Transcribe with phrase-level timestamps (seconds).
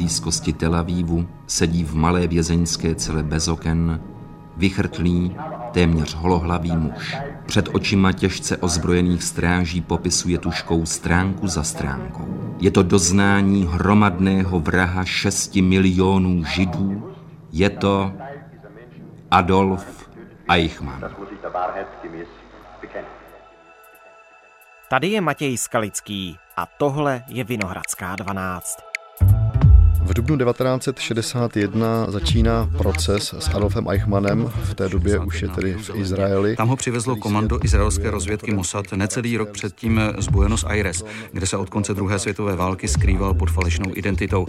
[0.00, 4.00] blízkosti Tel Avivu sedí v malé vězeňské cele bez oken
[4.56, 5.36] vychrtlý,
[5.72, 7.16] téměř holohlavý muž.
[7.46, 12.56] Před očima těžce ozbrojených stráží popisuje tuškou stránku za stránkou.
[12.60, 17.12] Je to doznání hromadného vraha šesti milionů židů.
[17.52, 18.12] Je to
[19.30, 20.08] Adolf
[20.48, 21.04] Eichmann.
[24.88, 28.89] Tady je Matěj Skalický a tohle je Vinohradská 12.
[30.10, 35.90] V dubnu 1961 začíná proces s Adolfem Eichmannem, v té době už je tedy v
[35.94, 36.56] Izraeli.
[36.56, 41.56] Tam ho přivezlo komando izraelské rozvědky Mossad necelý rok předtím z Buenos Aires, kde se
[41.56, 44.46] od konce druhé světové války skrýval pod falešnou identitou.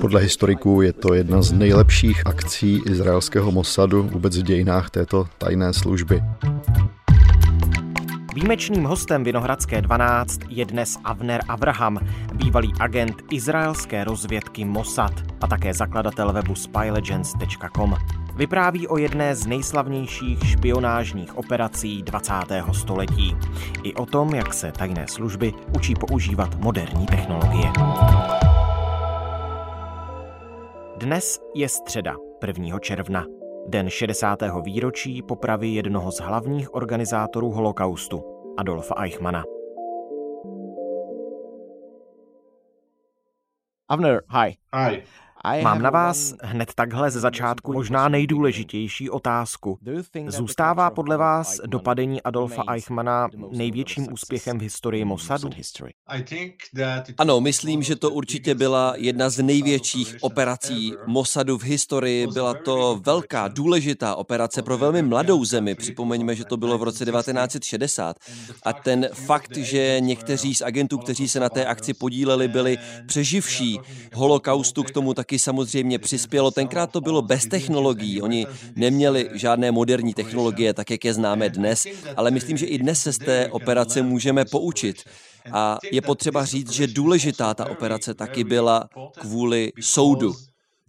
[0.00, 5.72] Podle historiků je to jedna z nejlepších akcí izraelského Mossadu vůbec v dějinách této tajné
[5.72, 6.22] služby.
[8.34, 11.98] Výjimečným hostem Vinohradské 12 je dnes Avner Abraham,
[12.34, 17.94] bývalý agent izraelské rozvědky Mossad a také zakladatel webu spylegends.com.
[18.36, 22.32] Vypráví o jedné z nejslavnějších špionážních operací 20.
[22.72, 23.36] století.
[23.82, 27.72] I o tom, jak se tajné služby učí používat moderní technologie.
[30.96, 32.16] Dnes je středa
[32.46, 32.78] 1.
[32.78, 33.24] června
[33.70, 34.38] den 60.
[34.64, 38.22] výročí popravy jednoho z hlavních organizátorů holokaustu,
[38.58, 39.44] Adolfa Eichmana.
[43.88, 44.56] Avner, hi.
[44.76, 45.02] Hi.
[45.62, 49.78] Mám na vás hned takhle ze začátku možná nejdůležitější otázku.
[50.26, 55.50] Zůstává podle vás dopadení Adolfa Eichmana největším úspěchem v historii Mossadu?
[57.18, 62.26] Ano, myslím, že to určitě byla jedna z největších operací Mossadu v historii.
[62.26, 65.74] Byla to velká, důležitá operace pro velmi mladou zemi.
[65.74, 68.16] Připomeňme, že to bylo v roce 1960.
[68.62, 73.80] A ten fakt, že někteří z agentů, kteří se na té akci podíleli, byli přeživší
[74.14, 76.50] holokaustu, k tomu tak taky samozřejmě přispělo.
[76.50, 78.46] Tenkrát to bylo bez technologií, oni
[78.76, 81.86] neměli žádné moderní technologie, tak jak je známe dnes,
[82.16, 84.96] ale myslím, že i dnes se z té operace můžeme poučit.
[85.52, 88.88] A je potřeba říct, že důležitá ta operace taky byla
[89.20, 90.34] kvůli soudu.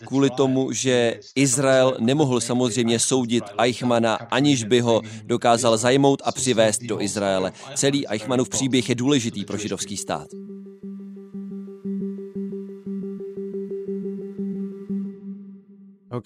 [0.06, 6.82] Kvůli tomu, že Izrael nemohl samozřejmě soudit Eichmana, aniž by ho dokázal zajmout a přivést
[6.82, 7.52] do Izraele.
[7.76, 10.28] Celý Eichmanův příběh je důležitý pro židovský stát.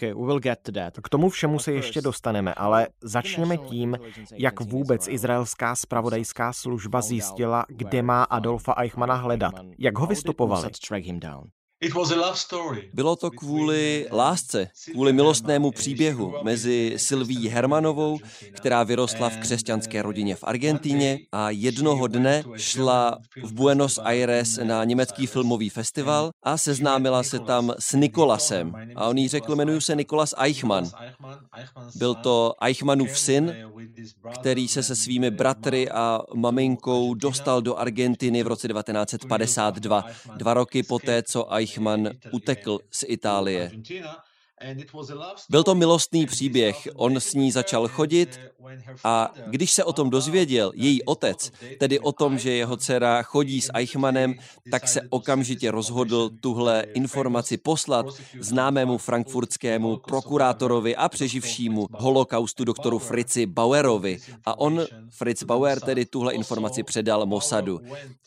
[0.01, 1.00] We will get to that.
[1.03, 3.97] K tomu všemu se ještě dostaneme, ale začněme tím,
[4.34, 10.69] jak vůbec izraelská spravodajská služba zjistila, kde má Adolfa Eichmana hledat, jak ho vystupovali.
[12.93, 18.19] Bylo to kvůli lásce, kvůli milostnému příběhu mezi Silví Hermanovou,
[18.53, 24.83] která vyrostla v křesťanské rodině v Argentíně a jednoho dne šla v Buenos Aires na
[24.83, 28.75] německý filmový festival a seznámila se tam s Nikolasem.
[28.95, 30.89] A on jí řekl, jmenuji se Nikolas Eichmann.
[31.95, 33.55] Byl to Eichmannův syn,
[34.33, 40.05] který se se svými bratry a maminkou dostal do Argentiny v roce 1952,
[40.35, 43.71] dva roky poté, co Eichmann Eichmann utekl z Itálie.
[45.49, 46.88] Byl to milostný příběh.
[46.95, 48.39] On s ní začal chodit
[49.03, 53.61] a když se o tom dozvěděl její otec, tedy o tom, že jeho dcera chodí
[53.61, 54.35] s Eichmannem,
[54.71, 58.05] tak se okamžitě rozhodl tuhle informaci poslat
[58.39, 64.19] známému frankfurtskému prokurátorovi a přeživšímu holokaustu doktoru Fritzi Bauerovi.
[64.45, 67.81] A on, Fritz Bauer, tedy tuhle informaci předal Mossadu.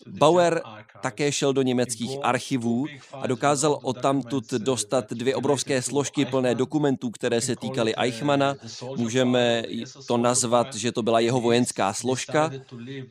[0.07, 0.63] Bauer
[1.03, 7.41] také šel do německých archivů a dokázal odtamtud dostat dvě obrovské složky plné dokumentů, které
[7.41, 8.55] se týkaly Eichmana.
[8.97, 9.63] Můžeme
[10.07, 12.51] to nazvat, že to byla jeho vojenská složka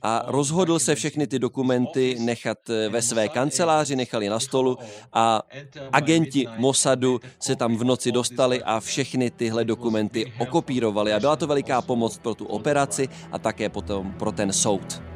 [0.02, 2.58] a rozhodl se všechny ty dokumenty nechat
[2.90, 4.78] ve své kanceláři, nechali na stolu
[5.14, 5.42] a
[5.92, 11.48] agenti Mossadu se tam v noci dostali a všechny tyhle dokumenty okopírovali a byla to
[11.48, 15.07] veliká pomoc pro tu operaci a také potom pro ten soud.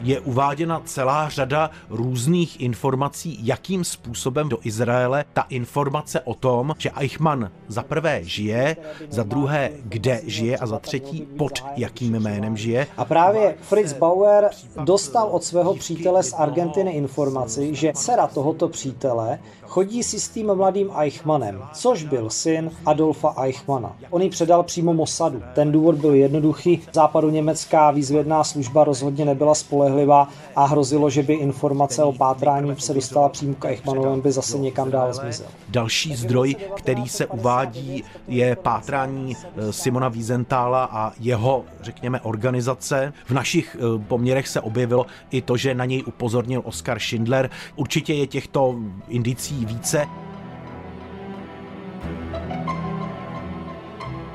[0.00, 6.90] Je uváděna celá řada různých informací, jakým způsobem do Izraele ta informace o tom, že
[6.96, 8.76] Eichmann za prvé žije,
[9.08, 12.86] za druhé kde žije a za třetí pod jakým jménem žije.
[12.96, 14.50] A právě Fritz Bauer
[14.84, 19.38] dostal od svého přítele z Argentiny informaci, že dcera tohoto přítele
[19.70, 23.96] chodí si s tím mladým Eichmannem, což byl syn Adolfa Eichmana.
[24.10, 25.42] On ji předal přímo Mossadu.
[25.54, 26.82] Ten důvod byl jednoduchý.
[26.92, 32.74] Západu německá výzvědná služba rozhodně nebyla spolehlivá spolehlivá a hrozilo, že by informace o pátrání
[32.78, 35.46] se dostala přímo k Eichmannovem, by zase někam dál zmizel.
[35.68, 43.12] Další zdroj, který se uvádí, je pátrání eh, Simona Wiesentála a jeho, řekněme, organizace.
[43.26, 47.50] V našich eh, poměrech se objevilo i to, že na něj upozornil Oskar Schindler.
[47.76, 48.76] Určitě je těchto
[49.08, 50.06] indicí více.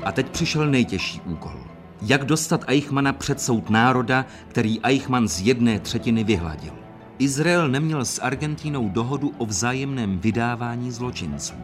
[0.04, 1.65] A teď přišel nejtěžší úkol.
[2.02, 6.72] Jak dostat Eichmana před soud národa, který Eichmann z jedné třetiny vyhladil?
[7.18, 11.54] Izrael neměl s Argentínou dohodu o vzájemném vydávání zločinců.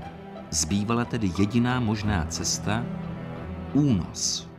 [0.50, 2.84] Zbývala tedy jediná možná cesta
[3.72, 4.51] únos.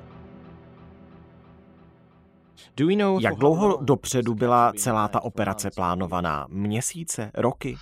[3.20, 6.46] Jak dlouho dopředu byla celá ta operace plánovaná?
[6.50, 7.32] Měsíce?
[7.34, 7.78] Roky?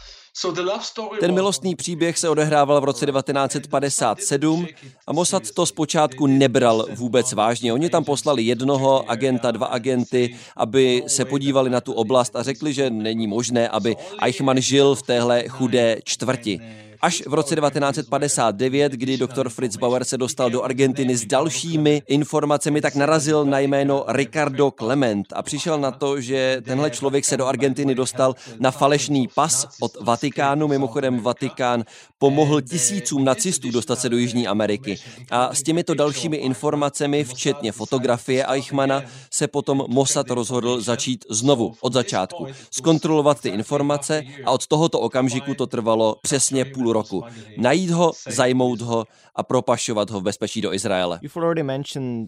[1.20, 4.68] Ten milostný příběh se odehrával v roce 1957
[5.08, 7.74] a Mossad to zpočátku nebral vůbec vážně.
[7.74, 12.74] Oni tam poslali jednoho agenta, dva agenty, aby se podívali na tu oblast a řekli,
[12.74, 16.60] že není možné, aby Eichmann žil v téhle chudé čtvrti.
[17.04, 22.82] Až v roce 1959, kdy doktor Fritz Bauer se dostal do Argentiny s dalšími informacemi,
[22.82, 27.48] tak narazil na jméno Ricardo Clement a přišel na to, že tenhle člověk se do
[27.48, 30.68] Argentiny dostal na falešný pas od Vatikánu.
[30.68, 31.84] Mimochodem Vatikán
[32.20, 34.98] pomohl tisícům nacistů dostat se do Jižní Ameriky.
[35.32, 41.94] A s těmito dalšími informacemi, včetně fotografie Eichmana, se potom Mossad rozhodl začít znovu od
[41.94, 42.48] začátku.
[42.72, 47.24] Zkontrolovat ty informace a od tohoto okamžiku to trvalo přesně půl roku.
[47.58, 49.06] Najít ho, zajmout ho
[49.36, 51.20] a propašovat ho v bezpečí do Izraele.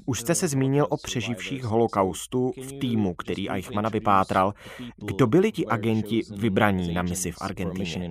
[0.05, 4.53] Už jste se zmínil o přeživších holokaustu v týmu, který Eichmana vypátral.
[4.97, 8.09] Kdo byli ti agenti vybraní na misi v Argentině?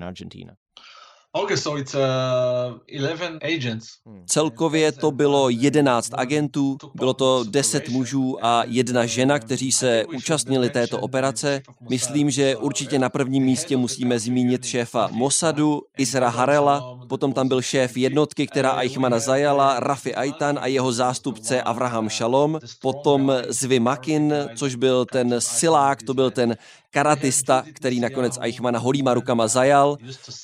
[1.34, 1.44] Uh,
[4.06, 4.22] hmm.
[4.26, 10.70] Celkově to bylo 11 agentů, bylo to 10 mužů a jedna žena, kteří se účastnili
[10.70, 11.62] této operace.
[11.88, 17.62] Myslím, že určitě na prvním místě musíme zmínit šéfa Mossadu, Isra Harela, potom tam byl
[17.62, 24.34] šéf jednotky, která Eichmana zajala, Rafi Aitan a jeho zástupce Avraham Shalom, potom Zvi Makin,
[24.56, 26.56] což byl ten silák, to byl ten
[26.92, 29.96] karatista, který nakonec Eichmana holýma rukama zajal.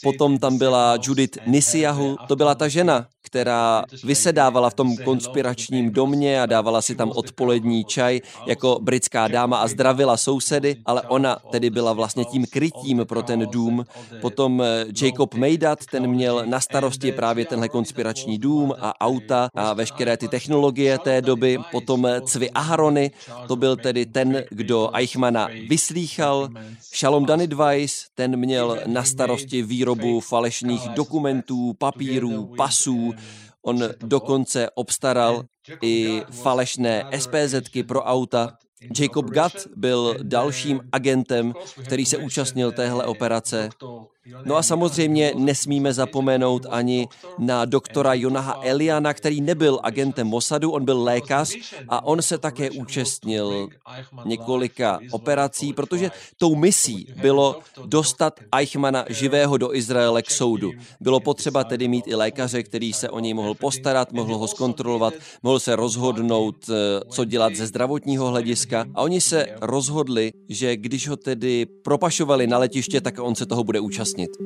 [0.02, 6.42] Potom tam byla Judith Nisiahu, to byla ta žena, která vysedávala v tom konspiračním domě
[6.42, 11.70] a dávala si tam odpolední čaj jako britská dáma a zdravila sousedy, ale ona tedy
[11.70, 13.84] byla vlastně tím krytím pro ten dům.
[14.20, 19.72] Potom eh, Jacob Meidat, ten měl na starosti právě tenhle konspirační dům a auta a
[19.72, 21.58] veškeré ty technologie té doby.
[21.70, 23.10] Potom eh, Cvi Aharony,
[23.48, 26.37] to byl tedy ten, kdo Eichmana vyslýchal.
[26.94, 33.14] Shalom Danidvais, ten měl na starosti výrobu falešných dokumentů, papírů, pasů,
[33.62, 35.44] On dokonce obstaral
[35.82, 38.56] i falešné SPZky pro auta.
[39.00, 41.54] Jacob Gatt byl dalším agentem,
[41.86, 43.68] který se účastnil téhle operace.
[44.44, 47.08] No a samozřejmě nesmíme zapomenout ani
[47.38, 51.54] na doktora Jonaha Eliana, který nebyl agentem Mossadu, on byl lékař
[51.88, 53.68] a on se také účastnil
[54.24, 60.72] několika operací, protože tou misí bylo dostat Eichmana živého do Izraele k soudu.
[61.00, 65.14] Bylo potřeba tedy mít i lékaře, který se o něj mohl postarat, mohl ho zkontrolovat,
[65.42, 68.84] mohl se rozhodnout, eh, co dělat ze zdravotního hlediska.
[68.94, 73.64] A oni se rozhodli, že když ho tedy propašovali na letiště, tak on se toho
[73.64, 74.36] bude účastnit гаснет.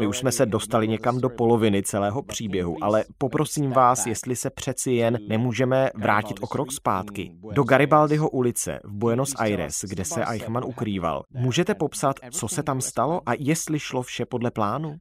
[0.00, 4.50] My už jsme se dostali někam do poloviny celého příběhu, ale poprosím vás, jestli se
[4.50, 7.32] přeci jen nemůžeme vrátit o krok zpátky.
[7.52, 11.22] Do Garibaldiho ulice v Buenos Aires, kde se Eichmann ukrýval.
[11.34, 14.96] Můžete popsat, co se tam stalo a jestli šlo vše podle plánu?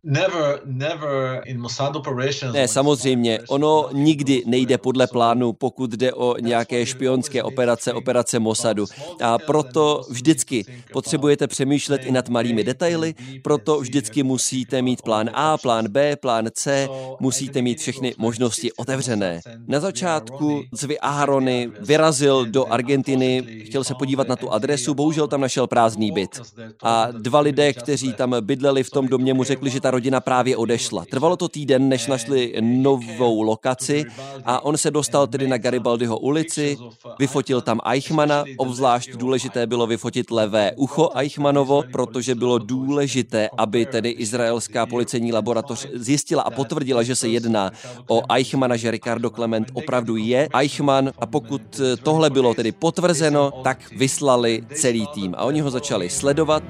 [2.53, 3.39] Ne, samozřejmě.
[3.49, 8.85] Ono nikdy nejde podle plánu, pokud jde o nějaké špionské operace, operace Mossadu.
[9.21, 15.57] A proto vždycky potřebujete přemýšlet i nad malými detaily, proto vždycky musíte mít plán A,
[15.57, 16.87] plán B, plán C,
[17.19, 19.41] musíte mít všechny možnosti otevřené.
[19.67, 25.41] Na začátku Zvi Aharony vyrazil do Argentiny, chtěl se podívat na tu adresu, bohužel tam
[25.41, 26.41] našel prázdný byt.
[26.83, 30.57] A dva lidé, kteří tam bydleli v tom domě, mu řekli, že ta rodina právě
[30.57, 31.05] odešla.
[31.11, 34.03] Trvalo to týden, než našli novou lokaci
[34.45, 36.77] a on se dostal tedy na Garibaldiho ulici,
[37.19, 44.09] vyfotil tam Eichmana, obzvlášť důležité bylo vyfotit levé ucho Eichmanovo, protože bylo důležité, aby tedy
[44.25, 47.71] izraelská policejní laboratoř zjistila a potvrdila, že se jedná
[48.09, 51.13] o Eichmana, že Ricardo Clement opravdu je Eichmann.
[51.19, 51.61] A pokud
[52.03, 55.37] tohle bylo tedy potvrzeno, tak vyslali celý tým.
[55.37, 56.63] A oni ho začali sledovat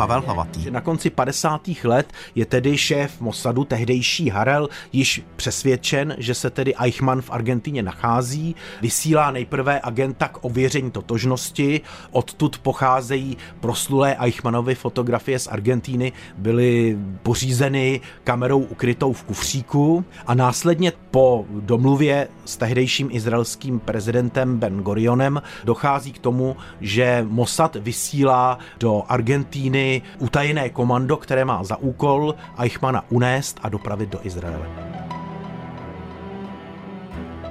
[0.00, 0.70] Pavel Hlavatý.
[0.70, 1.60] Na konci 50.
[1.84, 7.82] let je tedy šéf Mossadu, tehdejší Harel, již přesvědčen, že se tedy Eichmann v Argentině
[7.82, 8.56] nachází.
[8.82, 11.80] Vysílá nejprve agenta k ověření totožnosti.
[12.10, 20.92] Odtud pocházejí proslulé Eichmannovy fotografie z Argentíny, byly pořízeny kamerou ukrytou v kufříku a následně
[21.10, 29.02] po domluvě s tehdejším izraelským prezidentem Ben Gorionem dochází k tomu, že Mossad vysílá do
[29.08, 34.66] Argentíny utajené komando, které má za úkol Eichmana unést a dopravit do Izraele.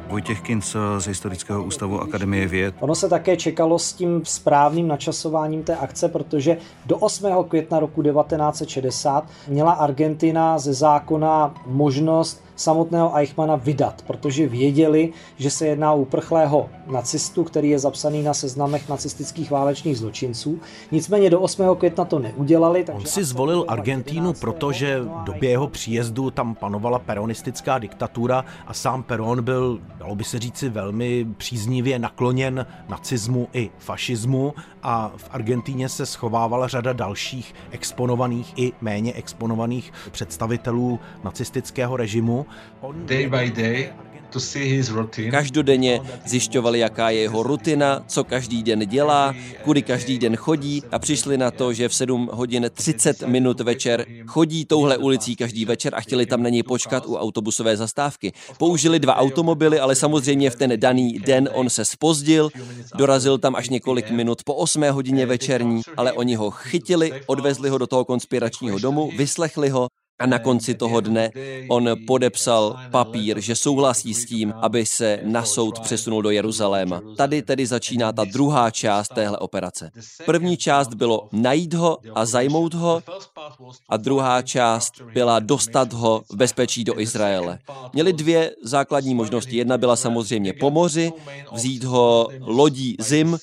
[0.09, 2.75] Vojtěch Kinc z Historického ústavu Akademie věd.
[2.79, 7.43] Ono se také čekalo s tím správným načasováním té akce, protože do 8.
[7.47, 15.67] května roku 1960 měla Argentina ze zákona možnost samotného Eichmana vydat, protože věděli, že se
[15.67, 20.59] jedná o uprchlého nacistu, který je zapsaný na seznamech nacistických válečných zločinců.
[20.91, 21.75] Nicméně do 8.
[21.75, 22.83] května to neudělali.
[22.83, 28.73] Takže On si zvolil Argentínu, protože v době jeho příjezdu tam panovala peronistická diktatura a
[28.73, 35.29] sám Peron byl, dalo by se říci, velmi příznivě nakloněn nacismu i fašismu a v
[35.31, 42.45] Argentíně se schovávala řada dalších exponovaných i méně exponovaných představitelů nacistického režimu.
[43.05, 43.89] Day by day
[45.31, 50.99] Každodenně zjišťovali, jaká je jeho rutina, co každý den dělá, kudy každý den chodí a
[50.99, 55.95] přišli na to, že v 7 hodin 30 minut večer chodí touhle ulicí každý večer
[55.95, 58.33] a chtěli tam na něj počkat u autobusové zastávky.
[58.57, 62.49] Použili dva automobily, ale samozřejmě v ten daný den on se spozdil,
[62.95, 67.77] dorazil tam až několik minut po 8 hodině večerní, ale oni ho chytili, odvezli ho
[67.77, 69.87] do toho konspiračního domu, vyslechli ho
[70.19, 71.31] a na konci toho dne
[71.69, 77.01] on podepsal papír, že souhlasí s tím, aby se na soud přesunul do Jeruzaléma.
[77.17, 79.91] Tady tedy začíná ta druhá část téhle operace.
[80.25, 83.03] První část bylo najít ho a zajmout ho
[83.89, 87.59] a druhá část byla dostat ho v bezpečí do Izraele.
[87.93, 89.57] Měli dvě základní možnosti.
[89.57, 91.11] Jedna byla samozřejmě po moři,
[91.51, 93.37] vzít ho lodí zim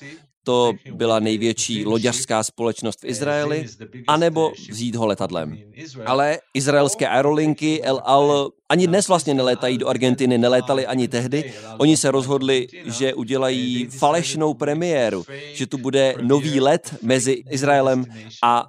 [0.47, 3.67] to byla největší loďařská společnost v Izraeli,
[4.09, 5.59] anebo vzít ho letadlem.
[6.07, 11.53] Ale izraelské aerolinky El Al ani dnes vlastně nelétají do Argentiny, nelétali ani tehdy.
[11.79, 18.05] Oni se rozhodli, že udělají falešnou premiéru, že tu bude nový let mezi Izraelem
[18.43, 18.69] a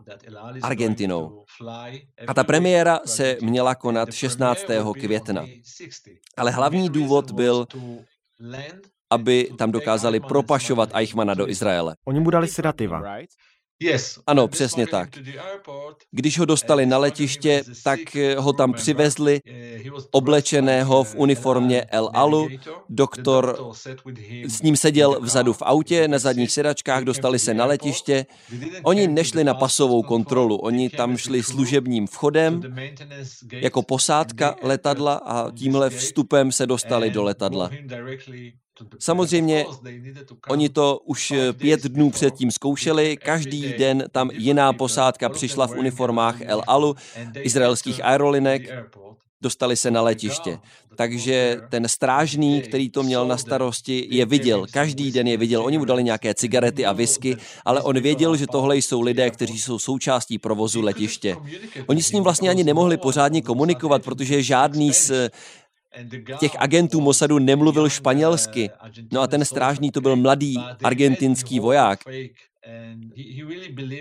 [0.61, 1.43] Argentinou.
[2.27, 4.65] A ta premiéra se měla konat 16.
[4.99, 5.45] května.
[6.37, 7.65] Ale hlavní důvod byl,
[9.09, 11.95] aby tam dokázali propašovat Eichmana do Izraele.
[12.05, 13.01] Oni mu dali sedativa.
[14.27, 15.09] Ano, přesně tak.
[16.11, 17.99] Když ho dostali na letiště, tak
[18.37, 19.41] ho tam přivezli
[20.11, 22.49] oblečeného v uniformě El Alu.
[22.89, 23.73] Doktor
[24.47, 28.25] s ním seděl vzadu v autě, na zadních sedačkách, dostali se na letiště.
[28.83, 32.61] Oni nešli na pasovou kontrolu, oni tam šli služebním vchodem
[33.51, 37.69] jako posádka letadla a tímhle vstupem se dostali do letadla.
[38.99, 39.65] Samozřejmě,
[40.49, 46.41] oni to už pět dnů předtím zkoušeli, každý den tam jiná posádka přišla v uniformách
[46.41, 46.95] El Alu,
[47.41, 48.61] izraelských aerolinek,
[49.41, 50.59] dostali se na letiště.
[50.95, 54.65] Takže ten strážný, který to měl na starosti, je viděl.
[54.71, 55.65] Každý den je viděl.
[55.65, 59.59] Oni mu dali nějaké cigarety a whisky, ale on věděl, že tohle jsou lidé, kteří
[59.59, 61.35] jsou součástí provozu letiště.
[61.87, 65.11] Oni s ním vlastně ani nemohli pořádně komunikovat, protože žádný z
[66.39, 68.69] těch agentů Mossadu nemluvil španělsky.
[69.11, 71.99] No a ten strážný to byl mladý argentinský voják.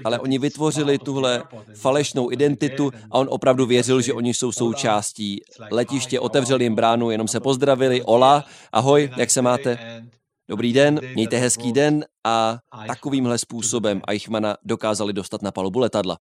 [0.04, 1.42] Ale oni vytvořili tuhle
[1.74, 5.40] falešnou identitu a on opravdu věřil, že oni jsou součástí
[5.70, 9.78] letiště, otevřeli jim bránu, jenom se pozdravili, ola, ahoj, jak se máte?
[10.48, 16.16] Dobrý den, mějte hezký den a takovýmhle způsobem Eichmana dokázali dostat na palubu letadla.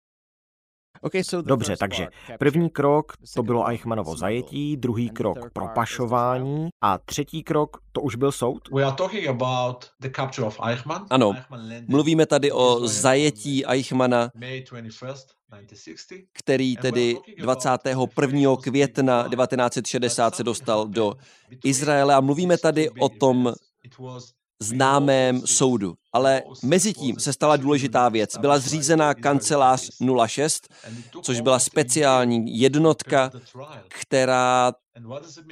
[1.42, 8.00] Dobře, takže první krok to bylo Eichmannovo zajetí, druhý krok propašování a třetí krok to
[8.00, 8.68] už byl soud?
[11.10, 11.32] Ano,
[11.88, 14.30] mluvíme tady o zajetí Eichmana,
[16.32, 18.56] který tedy 21.
[18.62, 21.14] května 1960 se dostal do
[21.64, 23.52] Izraele a mluvíme tady o tom
[24.60, 25.94] známém soudu.
[26.12, 28.36] Ale mezi tím se stala důležitá věc.
[28.38, 29.90] Byla zřízená kancelář
[30.26, 30.68] 06,
[31.22, 33.30] což byla speciální jednotka,
[33.88, 34.72] která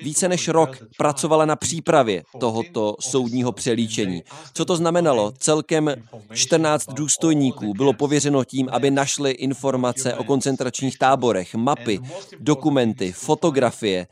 [0.02, 4.22] více než rok pracovala na přípravě tohoto soudního přelíčení.
[4.54, 5.32] Co to znamenalo?
[5.38, 5.94] Celkem
[6.32, 12.00] 14 důstojníků bylo pověřeno tím, aby našli informace o koncentračních táborech, mapy,
[12.40, 14.06] dokumenty, fotografie.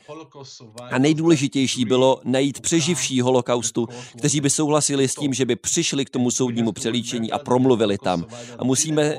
[0.90, 3.88] A nejdůležitější bylo najít přeživší holokaustu,
[4.18, 8.24] kteří by souhlasili s tím, že by přišli k tomu soudnímu přelíčení a promluvili tam.
[8.58, 9.16] A musíme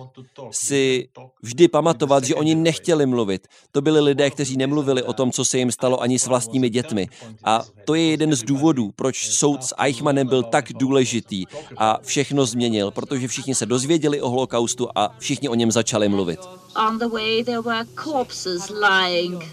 [0.51, 1.09] si
[1.41, 3.47] vždy pamatovat, že oni nechtěli mluvit.
[3.71, 7.09] To byli lidé, kteří nemluvili o tom, co se jim stalo ani s vlastními dětmi.
[7.43, 11.45] A to je jeden z důvodů, proč soud s Eichmannem byl tak důležitý
[11.77, 16.39] a všechno změnil, protože všichni se dozvěděli o holokaustu a všichni o něm začali mluvit.
[16.88, 19.43] On the way there were corpses lying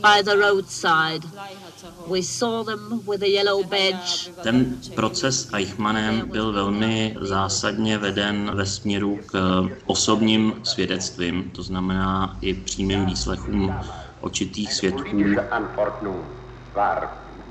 [0.00, 1.24] by the roadside.
[2.06, 4.30] We saw them with a yellow badge.
[4.42, 12.36] Ten proces Eichmannem byl velmi zásadně veden ve směru k eh, osobním svědectvím, to znamená
[12.40, 13.74] i přímým výslechům
[14.20, 15.16] očitých svědků.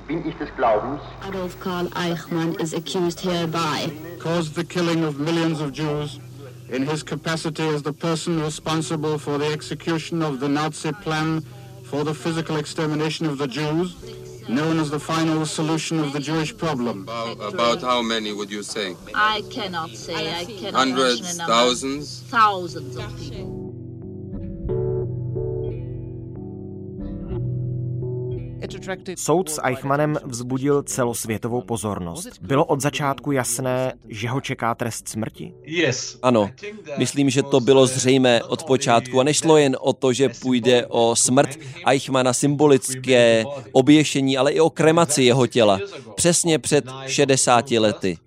[0.07, 1.01] bin ich des Glaubens.
[1.21, 3.91] Adolf Karl Eichmann is accused hereby.
[4.19, 6.19] Caused the killing of millions of Jews
[6.69, 11.43] in his capacity as the person responsible for the execution of the Nazi plan
[11.91, 13.97] for the physical extermination of the Jews,
[14.47, 17.01] known as the final solution of the Jewish problem.
[17.01, 18.95] About, about how many would you say?
[19.13, 20.33] I cannot say.
[20.33, 22.21] I cannot Hundreds, thousands?
[22.29, 23.60] Thousands of people.
[29.17, 32.27] Soud s Eichmannem vzbudil celosvětovou pozornost.
[32.41, 35.53] Bylo od začátku jasné, že ho čeká trest smrti?
[36.21, 36.49] Ano,
[36.97, 41.15] myslím, že to bylo zřejmé od počátku a nešlo jen o to, že půjde o
[41.15, 45.79] smrt Eichmana symbolické oběšení, ale i o kremaci jeho těla.
[46.15, 48.17] Přesně před 60 lety.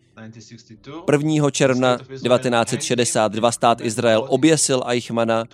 [1.11, 1.51] 1.
[1.51, 5.45] června 1962 stát Izrael oběsil Eichmana,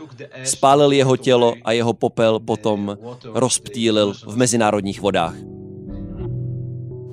[0.45, 5.35] spálil jeho tělo a jeho popel potom rozptýlil v mezinárodních vodách.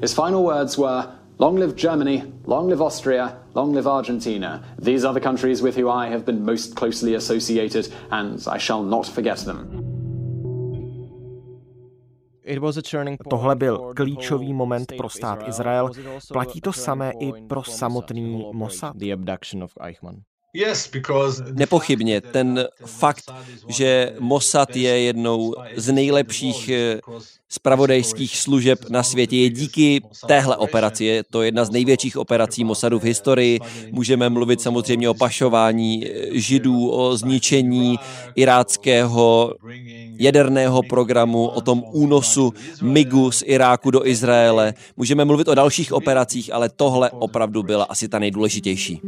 [0.02, 1.04] His final words were,
[1.40, 4.64] Long live Germany, long live Austria, long live Argentina.
[4.82, 8.84] These are the countries with whom I have been most closely associated, and I shall
[8.84, 9.87] not forget them.
[13.30, 15.90] Tohle byl klíčový moment pro stát Izrael.
[16.34, 18.96] Platí to samé i pro samotný Mossad?
[21.54, 23.32] Nepochybně, ten fakt,
[23.68, 26.70] že Mossad je jednou z nejlepších
[27.50, 31.06] spravodajských služeb na světě je díky téhle operaci.
[31.06, 33.60] Je to jedna z největších operací Mossadu v historii.
[33.92, 37.96] Můžeme mluvit samozřejmě o pašování židů, o zničení
[38.36, 39.54] iráckého
[40.20, 44.74] jaderného programu, o tom únosu MIGu z Iráku do Izraele.
[44.98, 49.02] Můžeme mluvit o dalších operacích, ale tohle opravdu byla asi ta nejdůležitější.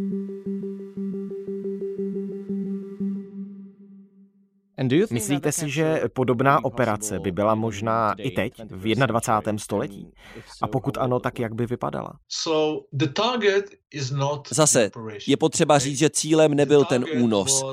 [5.12, 9.58] Myslíte si, že podobná operace by byla možná i teď, v 21.
[9.58, 10.12] století?
[10.62, 12.12] A pokud ano, tak jak by vypadala?
[14.52, 14.92] Zase,
[15.28, 17.64] je potřeba říct, že cílem nebyl ten únos.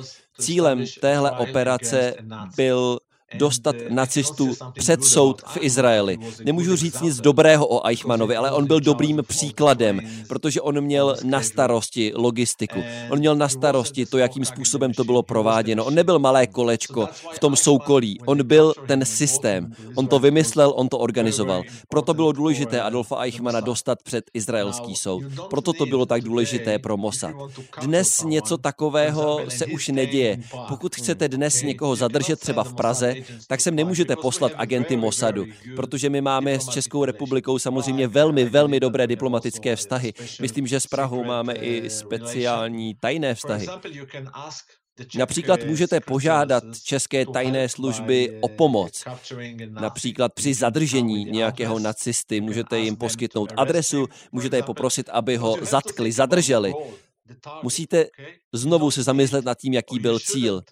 [0.40, 2.14] Cílem téhle operace
[2.56, 2.98] byl
[3.34, 6.18] dostat nacistu před soud v Izraeli.
[6.44, 11.42] Nemůžu říct nic dobrého o Eichmannovi, ale on byl dobrým příkladem, protože on měl na
[11.42, 12.82] starosti logistiku.
[13.10, 15.84] On měl na starosti to, jakým způsobem to bylo prováděno.
[15.84, 18.18] On nebyl malé kolečko v tom soukolí.
[18.26, 19.72] On byl ten systém.
[19.94, 21.62] On to vymyslel, on to organizoval.
[21.88, 25.24] Proto bylo důležité Adolfa Eichmana dostat před izraelský soud.
[25.50, 27.34] Proto to bylo tak důležité pro Mossad.
[27.80, 30.38] Dnes něco takového se už neděje.
[30.68, 33.15] Pokud chcete dnes někoho zadržet třeba v Praze,
[33.48, 35.44] tak sem nemůžete poslat agenty Mossadu,
[35.76, 40.12] protože my máme s Českou republikou samozřejmě velmi, velmi dobré diplomatické vztahy.
[40.40, 43.66] Myslím, že s Prahou máme i speciální tajné vztahy.
[45.18, 49.04] Například můžete požádat české tajné služby o pomoc.
[49.68, 56.12] Například při zadržení nějakého nacisty můžete jim poskytnout adresu, můžete je poprosit, aby ho zatkli,
[56.12, 56.74] zadrželi.
[57.62, 58.06] Musíte
[58.52, 60.62] znovu se zamyslet nad tím, jaký byl cíl.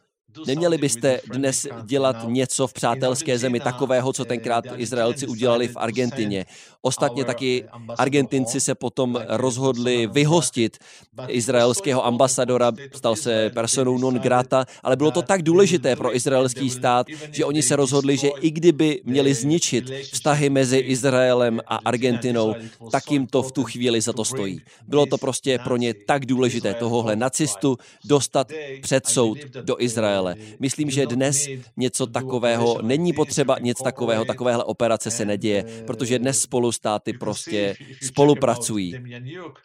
[0.46, 6.46] Neměli byste dnes dělat něco v přátelské zemi takového, co tenkrát Izraelci udělali v Argentině.
[6.82, 7.64] Ostatně taky
[7.98, 10.78] Argentinci se potom rozhodli vyhostit
[11.28, 17.06] izraelského ambasadora, stal se personou non grata, ale bylo to tak důležité pro izraelský stát,
[17.30, 22.54] že oni se rozhodli, že i kdyby měli zničit vztahy mezi Izraelem a Argentinou,
[22.92, 24.60] tak jim to v tu chvíli za to stojí.
[24.88, 30.23] Bylo to prostě pro ně tak důležité tohohle nacistu dostat před soud do Izraele.
[30.32, 30.56] Izraele.
[30.60, 36.40] Myslím, že dnes něco takového není potřeba, nic takového, takovéhle operace se neděje, protože dnes
[36.40, 38.94] spolu státy prostě spolupracují.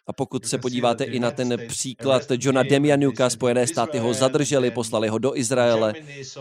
[0.06, 5.08] A pokud se podíváte i na ten příklad Johna Demjanuka, Spojené státy ho zadrželi, poslali
[5.08, 5.94] ho do Izraele,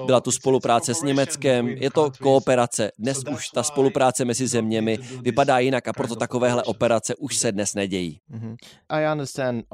[0.05, 2.91] byla tu spolupráce s Německem, je to kooperace.
[2.99, 7.75] Dnes už ta spolupráce mezi zeměmi vypadá jinak a proto takovéhle operace už se dnes
[7.75, 8.19] nedějí.
[8.29, 8.55] Mhm.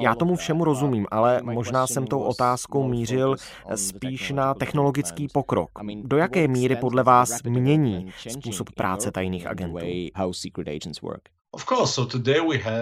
[0.01, 3.35] Já tomu všemu rozumím, ale možná jsem tou otázkou mířil
[3.75, 5.69] spíš na technologický pokrok.
[6.03, 9.77] Do jaké míry podle vás mění způsob práce tajných agentů?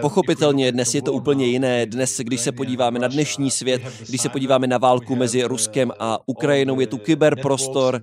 [0.01, 1.85] Pochopitelně dnes je to úplně jiné.
[1.85, 6.19] Dnes, když se podíváme na dnešní svět, když se podíváme na válku mezi Ruskem a
[6.25, 8.01] Ukrajinou, je tu kyberprostor,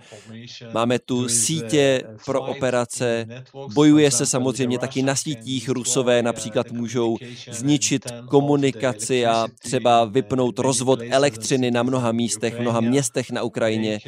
[0.75, 3.27] máme tu sítě pro operace,
[3.75, 5.69] bojuje se samozřejmě taky na sítích.
[5.69, 7.17] Rusové například můžou
[7.51, 13.99] zničit komunikaci a třeba vypnout rozvod elektřiny na mnoha místech, v mnoha městech na Ukrajině.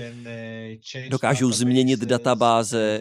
[1.09, 3.01] Dokážou změnit databáze,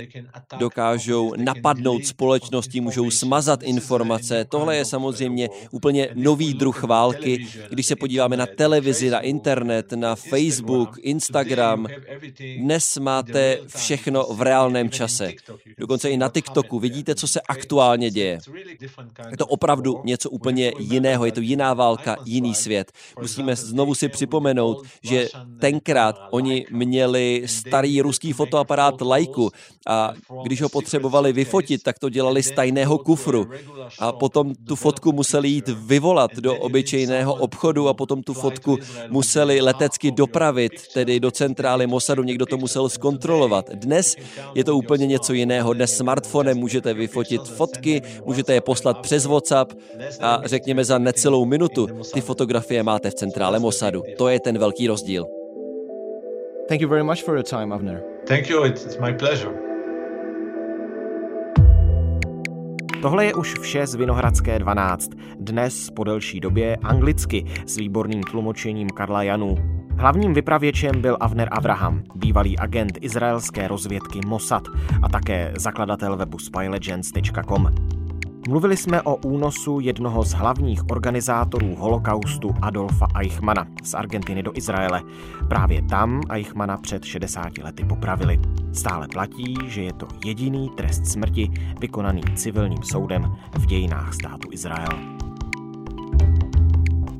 [0.57, 4.45] dokážou napadnout společnosti, můžou smazat informace.
[4.49, 7.47] Tohle je samozřejmě úplně nový druh války.
[7.69, 11.87] Když se podíváme na televizi, na internet, na Facebook, Instagram,
[12.57, 15.31] dnes máte všechno v reálném čase.
[15.77, 18.39] Dokonce i na TikToku vidíte, co se aktuálně děje.
[19.31, 22.91] Je to opravdu něco úplně jiného, je to jiná válka, jiný svět.
[23.19, 25.27] Musíme znovu si připomenout, že
[25.59, 29.51] tenkrát oni měli starý ruský fotoaparát Lajku
[29.87, 33.40] a když ho potřebovali vyfotit, tak to dělali z tajného kufru
[33.99, 38.77] a potom tu fotku museli jít vyvolat do obyčejného obchodu a potom tu fotku
[39.09, 43.69] museli letecky dopravit, tedy do centrály Mossadu, někdo to musel zkontrolovat.
[43.73, 44.15] Dnes
[44.55, 45.73] je to úplně něco jiného.
[45.73, 49.73] Dnes smartfonem můžete vyfotit fotky, můžete je poslat přes WhatsApp
[50.21, 54.03] a řekněme za necelou minutu ty fotografie máte v centrále Mossadu.
[54.17, 55.25] To je ten velký rozdíl.
[56.67, 58.03] Thank you very much for your time, Avner.
[58.27, 59.70] Thank you, it's my pleasure.
[63.01, 65.09] Tohle je už vše z Vinohradské 12.
[65.39, 69.55] Dnes po delší době anglicky s výborným tlumočením Karla Janu.
[69.97, 74.63] Hlavním vypravěčem byl Avner Abraham, bývalý agent izraelské rozvědky Mossad
[75.01, 77.67] a také zakladatel webu spylegends.com.
[78.47, 85.01] Mluvili jsme o únosu jednoho z hlavních organizátorů holokaustu Adolfa Eichmana z Argentiny do Izraele.
[85.47, 88.39] Právě tam Eichmana před 60 lety popravili.
[88.73, 95.21] Stále platí, že je to jediný trest smrti vykonaný civilním soudem v dějinách státu Izrael.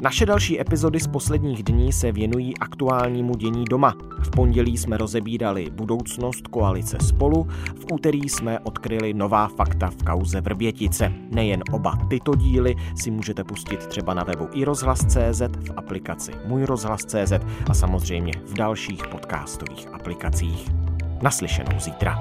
[0.02, 3.96] Naše další epizody z posledních dní se věnují aktuálnímu dění doma.
[4.24, 10.42] V pondělí jsme rozebírali budoucnost koalice spolu, v úterý jsme odkryli nová fakta v kauze
[10.42, 11.14] Vrbětice.
[11.32, 16.66] Nejen oba tyto díly si můžete pustit třeba na webu i rozhlas.cz, v aplikaci Můj
[16.66, 17.34] rozhlas.cz
[17.70, 20.70] a samozřejmě v dalších podcastových aplikacích.
[21.22, 22.20] Naslyšenou zítra.